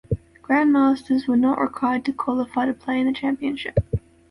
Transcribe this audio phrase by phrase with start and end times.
[0.41, 3.77] Grandmasters were not required to qualify to play in the championship.